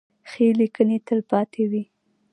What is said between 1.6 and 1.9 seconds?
وي.